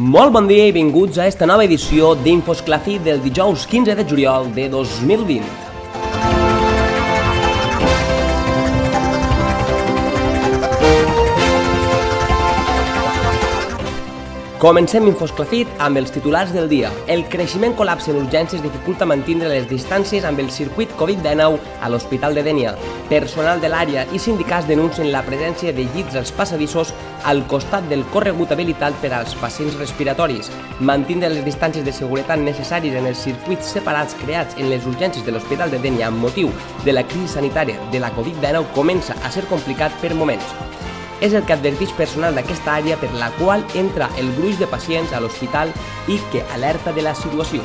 Molt 0.00 0.32
bon 0.32 0.46
dia 0.48 0.64
i 0.64 0.72
benvinguts 0.72 1.18
a 1.20 1.26
esta 1.28 1.44
nova 1.44 1.66
edició 1.68 2.14
d'Infosclafi 2.24 2.96
del 3.04 3.20
dijous 3.20 3.66
15 3.68 3.98
de 3.98 4.06
juliol 4.08 4.48
de 4.56 4.70
2020. 4.72 5.69
Comencem 14.60 15.06
Infosclafit 15.08 15.70
amb 15.80 15.96
els 15.96 16.10
titulars 16.12 16.50
del 16.52 16.66
dia. 16.68 16.90
El 17.08 17.22
creixement 17.32 17.72
col·lapse 17.78 18.10
en 18.12 18.18
urgències 18.20 18.60
dificulta 18.60 19.06
mantindre 19.08 19.48
les 19.48 19.64
distàncies 19.70 20.26
amb 20.28 20.42
el 20.42 20.50
circuit 20.52 20.90
Covid-19 21.00 21.78
a 21.80 21.88
l'Hospital 21.88 22.34
de 22.36 22.42
Dènia. 22.44 22.74
Personal 23.08 23.62
de 23.62 23.70
l'àrea 23.72 24.02
i 24.12 24.20
sindicats 24.20 24.68
denuncien 24.68 25.08
la 25.14 25.22
presència 25.24 25.72
de 25.72 25.86
llits 25.94 26.18
als 26.20 26.32
passadissos 26.36 26.92
al 27.24 27.40
costat 27.48 27.88
del 27.88 28.04
corregut 28.12 28.52
habilitat 28.52 28.98
per 29.00 29.14
als 29.16 29.32
pacients 29.40 29.78
respiratoris. 29.80 30.50
Mantindre 30.80 31.30
les 31.32 31.46
distàncies 31.46 31.86
de 31.86 31.94
seguretat 31.96 32.44
necessàries 32.44 32.98
en 33.00 33.08
els 33.08 33.22
circuits 33.24 33.72
separats 33.78 34.18
creats 34.20 34.60
en 34.60 34.68
les 34.68 34.84
urgències 34.84 35.24
de 35.24 35.32
l'Hospital 35.32 35.72
de 35.72 35.80
Dènia 35.80 36.12
amb 36.12 36.20
motiu 36.20 36.52
de 36.84 36.92
la 36.92 37.06
crisi 37.08 37.32
sanitària 37.32 37.80
de 37.88 38.04
la 38.04 38.12
Covid-19 38.12 38.74
comença 38.76 39.16
a 39.24 39.32
ser 39.32 39.46
complicat 39.48 39.96
per 40.04 40.12
moments 40.12 40.69
és 41.20 41.34
el 41.34 41.44
que 41.44 41.54
adverteix 41.56 41.92
personal 41.98 42.34
d'aquesta 42.34 42.76
àrea 42.80 42.98
per 43.00 43.12
la 43.14 43.30
qual 43.38 43.64
entra 43.74 44.10
el 44.18 44.32
gruix 44.38 44.58
de 44.58 44.68
pacients 44.70 45.12
a 45.12 45.20
l'hospital 45.20 45.72
i 46.08 46.18
que 46.32 46.44
alerta 46.54 46.92
de 46.92 47.04
la 47.06 47.14
situació. 47.14 47.62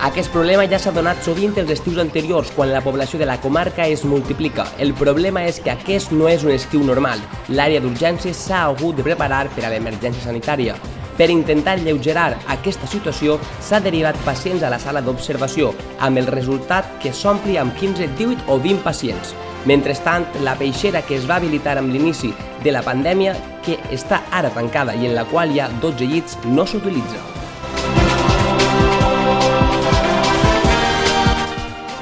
Aquest 0.00 0.30
problema 0.32 0.64
ja 0.64 0.78
s'ha 0.80 0.94
donat 0.96 1.18
sovint 1.22 1.58
els 1.60 1.70
estius 1.74 1.98
anteriors, 2.00 2.48
quan 2.56 2.70
la 2.72 2.80
població 2.80 3.18
de 3.20 3.26
la 3.28 3.36
comarca 3.40 3.84
es 3.86 4.00
multiplica. 4.08 4.64
El 4.78 4.94
problema 4.96 5.42
és 5.44 5.60
que 5.60 5.74
aquest 5.74 6.14
no 6.16 6.28
és 6.28 6.42
un 6.42 6.54
estiu 6.54 6.80
normal. 6.82 7.20
L'àrea 7.52 7.82
d'urgències 7.84 8.40
s'ha 8.46 8.62
hagut 8.70 8.96
de 8.96 9.04
preparar 9.04 9.44
per 9.52 9.66
a 9.66 9.74
l'emergència 9.74 10.24
sanitària. 10.24 10.78
Per 11.20 11.28
intentar 11.28 11.76
lleugerar 11.84 12.38
aquesta 12.48 12.88
situació, 12.88 13.36
s'ha 13.60 13.82
derivat 13.84 14.16
pacients 14.24 14.64
a 14.64 14.72
la 14.72 14.80
sala 14.80 15.04
d'observació, 15.04 15.74
amb 16.00 16.16
el 16.16 16.32
resultat 16.32 16.88
que 17.04 17.12
s'ompli 17.12 17.60
amb 17.60 17.76
15, 17.76 18.08
18 18.16 18.48
o 18.48 18.58
20 18.58 18.80
pacients. 18.82 19.36
Mentrestant, 19.66 20.24
la 20.40 20.54
peixera 20.56 21.02
que 21.04 21.18
es 21.18 21.26
va 21.28 21.36
habilitar 21.36 21.76
amb 21.78 21.92
l'inici 21.92 22.30
de 22.64 22.72
la 22.72 22.80
pandèmia, 22.84 23.34
que 23.64 23.76
està 23.92 24.22
ara 24.32 24.48
tancada 24.54 24.94
i 24.96 25.04
en 25.08 25.14
la 25.14 25.26
qual 25.28 25.52
hi 25.52 25.60
ha 25.60 25.68
12 25.82 26.08
llits, 26.08 26.38
no 26.48 26.64
s'utilitza. 26.64 27.20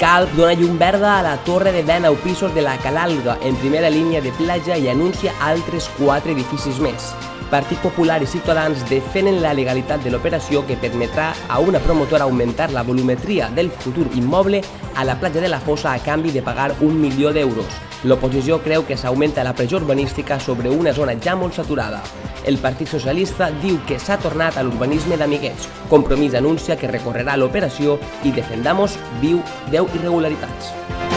Calp 0.00 0.32
dona 0.34 0.56
llum 0.58 0.80
verda 0.80 1.18
a 1.18 1.22
la 1.22 1.36
torre 1.46 1.70
de 1.70 1.84
19 1.84 2.16
pisos 2.24 2.54
de 2.56 2.62
la 2.64 2.78
Calalga 2.82 3.36
en 3.42 3.54
primera 3.60 3.90
línia 3.90 4.20
de 4.24 4.32
platja 4.34 4.76
i 4.76 4.88
anuncia 4.90 5.36
altres 5.40 5.86
4 6.00 6.32
edificis 6.32 6.80
més. 6.82 7.12
Partit 7.52 7.82
Popular 7.84 8.22
i 8.22 8.26
Ciutadans 8.26 8.80
defenen 8.88 9.42
la 9.42 9.50
legalitat 9.52 10.00
de 10.00 10.08
l'operació 10.08 10.62
que 10.64 10.78
permetrà 10.80 11.26
a 11.52 11.58
una 11.60 11.82
promotora 11.84 12.24
augmentar 12.24 12.70
la 12.72 12.80
volumetria 12.82 13.50
del 13.52 13.68
futur 13.68 14.06
immoble 14.16 14.62
a 14.96 15.04
la 15.04 15.18
platja 15.20 15.42
de 15.44 15.50
la 15.52 15.60
Fossa 15.60 15.92
a 15.92 15.98
canvi 16.00 16.32
de 16.32 16.40
pagar 16.40 16.72
un 16.80 16.96
milió 16.96 17.28
d'euros. 17.28 17.68
L'oposició 18.08 18.62
creu 18.64 18.86
que 18.88 18.96
s'augmenta 18.96 19.44
la 19.44 19.52
pressió 19.52 19.82
urbanística 19.82 20.40
sobre 20.40 20.72
una 20.72 20.96
zona 20.96 21.18
ja 21.20 21.36
molt 21.36 21.52
saturada. 21.52 22.00
El 22.48 22.56
Partit 22.56 22.88
Socialista 22.88 23.50
diu 23.60 23.82
que 23.86 24.00
s'ha 24.00 24.16
tornat 24.16 24.56
a 24.56 24.64
l'urbanisme 24.64 25.20
d'amiguets. 25.20 25.68
Compromís 25.92 26.32
anuncia 26.34 26.80
que 26.80 26.88
recorrerà 26.88 27.36
l'operació 27.36 28.00
i 28.24 28.32
Defendamos 28.32 28.96
viu 29.20 29.44
10 29.68 30.00
irregularitats. 30.00 31.11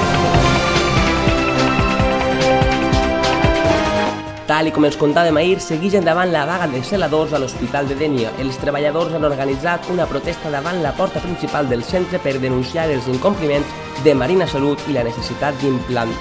Tal 4.55 4.69
i 4.69 4.71
com 4.71 4.85
els 4.87 4.95
contàvem 4.95 5.35
ahir, 5.35 5.55
segueix 5.59 5.97
endavant 5.99 6.29
la 6.31 6.45
vaga 6.47 6.69
de 6.71 6.79
celadors 6.87 7.33
a 7.35 7.39
l'Hospital 7.43 7.89
de 7.89 7.95
Dènia. 7.99 8.29
Els 8.39 8.55
treballadors 8.61 9.11
han 9.17 9.27
organitzat 9.27 9.89
una 9.91 10.05
protesta 10.07 10.47
davant 10.53 10.79
la 10.79 10.93
porta 10.95 11.19
principal 11.19 11.67
del 11.67 11.83
centre 11.83 12.21
per 12.23 12.37
denunciar 12.39 12.85
els 12.93 13.09
incompliments 13.11 13.73
de 14.05 14.13
Marina 14.15 14.47
Salut 14.47 14.79
i 14.87 14.95
la 14.95 15.03
necessitat 15.03 15.59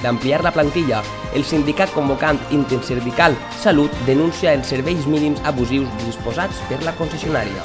d'ampliar 0.02 0.42
la 0.42 0.50
plantilla. 0.50 1.04
El 1.38 1.46
sindicat 1.46 1.94
convocant 1.94 2.42
Intersindical 2.50 3.38
Salut 3.62 3.94
denuncia 4.10 4.56
els 4.58 4.66
serveis 4.66 5.06
mínims 5.06 5.38
abusius 5.46 5.86
disposats 6.02 6.58
per 6.66 6.82
la 6.82 6.96
concessionària. 6.98 7.62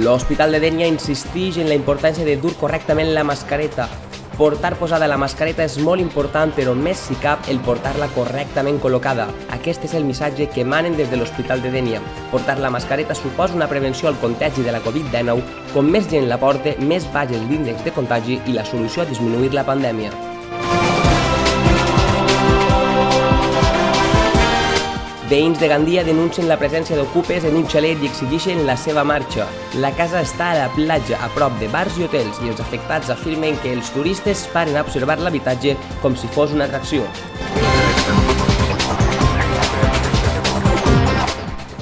L'Hospital 0.00 0.56
de 0.56 0.64
Dènia 0.64 0.88
insisteix 0.88 1.60
en 1.60 1.68
la 1.68 1.76
importància 1.76 2.24
de 2.24 2.40
dur 2.40 2.56
correctament 2.56 3.12
la 3.12 3.28
mascareta. 3.28 3.90
Portar 4.36 4.74
posada 4.76 5.06
la 5.08 5.16
mascareta 5.16 5.64
és 5.64 5.78
molt 5.80 6.02
important, 6.02 6.50
però 6.52 6.74
més 6.76 7.00
si 7.06 7.14
cap 7.22 7.46
el 7.48 7.56
portar-la 7.64 8.10
correctament 8.12 8.76
col·locada. 8.84 9.30
Aquest 9.56 9.86
és 9.88 9.94
el 9.96 10.04
missatge 10.04 10.50
que 10.52 10.64
manen 10.64 10.92
des 10.98 11.08
de 11.08 11.16
l'Hospital 11.16 11.64
de 11.64 11.72
Dènia. 11.72 12.02
Portar 12.34 12.58
la 12.60 12.68
mascareta 12.68 13.16
suposa 13.16 13.56
una 13.56 13.70
prevenció 13.72 14.12
al 14.12 14.20
contagi 14.20 14.60
de 14.60 14.76
la 14.76 14.84
Covid-19. 14.84 15.40
Com 15.72 15.88
més 15.88 16.12
gent 16.12 16.28
la 16.28 16.36
porte, 16.36 16.76
més 16.84 17.08
baix 17.16 17.32
l'índex 17.32 17.80
de 17.88 17.96
contagi 17.96 18.36
i 18.44 18.52
la 18.52 18.68
solució 18.68 19.06
a 19.06 19.08
disminuir 19.08 19.54
la 19.56 19.64
pandèmia. 19.64 20.12
Veïns 25.26 25.58
de 25.58 25.66
Gandia 25.66 26.04
denuncien 26.06 26.46
la 26.46 26.58
presència 26.60 26.94
d'ocupes 26.94 27.42
en 27.48 27.56
un 27.58 27.64
xalet 27.66 27.98
i 27.98 28.06
exigeixen 28.06 28.62
la 28.68 28.76
seva 28.78 29.02
marxa. 29.02 29.48
La 29.82 29.90
casa 29.98 30.22
està 30.22 30.52
a 30.52 30.60
la 30.60 30.68
platja, 30.76 31.18
a 31.18 31.26
prop 31.34 31.58
de 31.58 31.66
bars 31.72 31.98
i 31.98 32.06
hotels, 32.06 32.38
i 32.46 32.54
els 32.54 32.62
afectats 32.62 33.10
afirmen 33.10 33.58
que 33.64 33.74
els 33.74 33.90
turistes 33.96 34.46
paren 34.54 34.78
a 34.78 34.86
observar 34.86 35.18
l'habitatge 35.18 35.74
com 36.04 36.14
si 36.14 36.30
fos 36.36 36.54
una 36.54 36.70
atracció. 36.70 37.10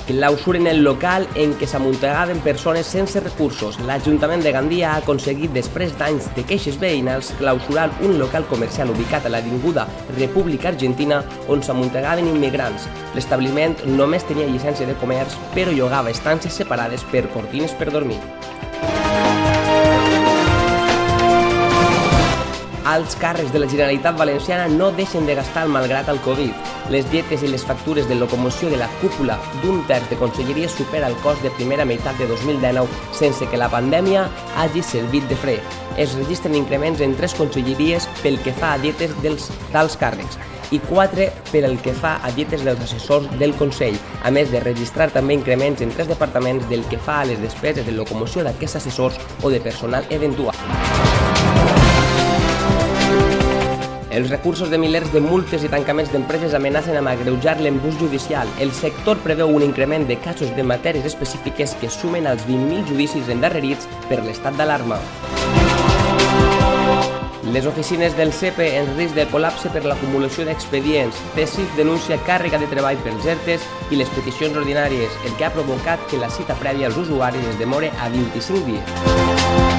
Clausuren 0.06 0.66
el 0.66 0.82
local 0.84 1.26
en 1.34 1.54
què 1.58 1.66
s'amuntegaven 1.68 2.42
persones 2.44 2.90
sense 2.90 3.20
recursos. 3.20 3.78
L'Ajuntament 3.88 4.44
de 4.44 4.52
Gandia 4.52 4.92
ha 4.92 5.02
aconseguit, 5.02 5.52
després 5.54 5.94
d'anys 5.98 6.28
de 6.36 6.44
queixes 6.48 6.78
veïnals, 6.80 7.32
clausurar 7.40 7.90
un 8.04 8.18
local 8.20 8.46
comercial 8.50 8.92
ubicat 8.92 9.26
a 9.26 9.32
l'Avinguda 9.32 9.86
República 10.18 10.68
Argentina 10.72 11.22
on 11.48 11.62
s'amuntegaven 11.62 12.28
immigrants. 12.34 12.88
L'establiment 13.14 13.76
només 13.86 14.26
tenia 14.28 14.50
llicència 14.50 14.88
de 14.88 14.98
comerç, 15.00 15.38
però 15.56 15.72
llogava 15.72 16.12
estances 16.12 16.60
separades 16.60 17.06
per 17.12 17.26
cortines 17.32 17.72
per 17.78 17.92
dormir. 17.92 18.20
Alts 22.94 23.16
càrrecs 23.18 23.50
de 23.52 23.58
la 23.58 23.68
Generalitat 23.70 24.16
Valenciana 24.18 24.68
no 24.70 24.92
deixen 24.94 25.26
de 25.26 25.34
gastar 25.34 25.66
malgrat 25.68 26.08
el 26.12 26.20
Covid. 26.22 26.70
Les 26.94 27.06
dietes 27.10 27.42
i 27.42 27.50
les 27.50 27.64
factures 27.66 28.06
de 28.08 28.14
locomoció 28.14 28.70
de 28.70 28.78
la 28.78 28.88
cúpula 29.00 29.38
d'un 29.62 29.82
terç 29.88 30.06
de 30.12 30.18
conselleria 30.20 30.70
supera 30.70 31.10
el 31.10 31.18
cost 31.24 31.42
de 31.42 31.52
primera 31.58 31.86
meitat 31.88 32.18
de 32.20 32.28
2019 32.30 32.86
sense 33.18 33.48
que 33.50 33.58
la 33.58 33.70
pandèmia 33.72 34.28
hagi 34.62 34.82
servit 34.82 35.26
de 35.30 35.38
fre. 35.42 35.58
Es 35.98 36.14
registren 36.20 36.54
increments 36.54 37.02
en 37.02 37.16
tres 37.18 37.34
conselleries 37.34 38.06
pel 38.22 38.38
que 38.46 38.54
fa 38.54 38.74
a 38.74 38.82
dietes 38.82 39.14
dels 39.24 39.50
tals 39.72 39.98
càrrecs 39.98 40.38
i 40.70 40.80
4 40.80 41.28
per 41.50 41.64
el 41.66 41.76
que 41.82 41.92
fa 41.94 42.16
a 42.22 42.30
dietes 42.34 42.64
dels 42.66 42.86
assessors 42.86 43.28
del 43.38 43.54
Consell, 43.58 43.98
a 44.24 44.32
més 44.34 44.50
de 44.50 44.62
registrar 44.64 45.10
també 45.14 45.36
increments 45.36 45.82
en 45.84 45.92
tres 45.94 46.10
departaments 46.10 46.66
del 46.70 46.86
que 46.90 46.98
fa 46.98 47.20
a 47.20 47.28
les 47.30 47.42
despeses 47.42 47.86
de 47.86 47.94
locomoció 47.98 48.46
d'aquests 48.46 48.82
assessors 48.82 49.20
o 49.42 49.52
de 49.52 49.62
personal 49.62 50.06
eventual. 50.10 51.13
Els 54.14 54.30
recursos 54.30 54.70
de 54.70 54.78
milers 54.78 55.10
de 55.10 55.18
multes 55.18 55.64
i 55.66 55.68
tancaments 55.72 56.12
d'empreses 56.14 56.52
amenacen 56.54 56.94
amb 57.00 57.10
agreujar 57.10 57.56
l'embús 57.58 57.96
judicial. 57.98 58.46
El 58.62 58.70
sector 58.70 59.18
preveu 59.24 59.50
un 59.50 59.64
increment 59.66 60.06
de 60.06 60.14
casos 60.22 60.52
de 60.54 60.62
matèries 60.62 61.08
específiques 61.08 61.74
que 61.80 61.90
sumen 61.90 62.28
als 62.30 62.46
20.000 62.46 62.86
judicis 62.92 63.32
endarrerits 63.34 63.88
per 64.06 64.20
l'estat 64.22 64.54
d'alarma. 64.54 65.00
Les 67.50 67.66
oficines 67.66 68.14
del 68.16 68.30
CEPE 68.32 68.70
en 68.78 68.94
risc 68.94 69.18
de 69.18 69.26
col·lapse 69.34 69.74
per 69.74 69.82
l'acumulació 69.82 70.46
d'expedients. 70.46 71.18
CECIF 71.34 71.74
denuncia 71.74 72.22
càrrega 72.22 72.62
de 72.62 72.70
treball 72.70 73.02
pels 73.02 73.26
ERTES 73.34 73.66
i 73.90 73.98
les 73.98 74.14
peticions 74.14 74.54
ordinàries, 74.62 75.22
el 75.26 75.34
que 75.34 75.48
ha 75.48 75.54
provocat 75.58 76.06
que 76.06 76.22
la 76.22 76.30
cita 76.30 76.54
prèvia 76.62 76.86
als 76.86 77.02
usuaris 77.02 77.50
es 77.50 77.58
demore 77.58 77.90
a 77.98 78.12
25 78.14 78.62
dies. 78.70 79.73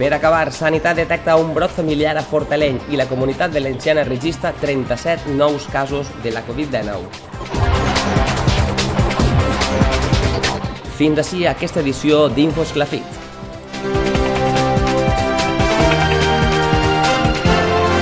Per 0.00 0.14
acabar, 0.16 0.48
Sanitat 0.48 0.96
detecta 0.96 1.34
un 1.36 1.50
brot 1.52 1.74
familiar 1.76 2.14
a 2.16 2.22
Fortaleny 2.24 2.78
i 2.88 2.96
la 2.96 3.04
comunitat 3.04 3.52
valenciana 3.52 4.00
registra 4.08 4.54
37 4.56 5.34
nous 5.36 5.66
casos 5.68 6.08
de 6.24 6.32
la 6.32 6.40
Covid-19. 6.48 7.04
Fins 10.96 11.20
així 11.20 11.44
aquesta 11.44 11.84
edició 11.84 12.30
d'Infos 12.32 12.72
Clafit. 12.72 13.19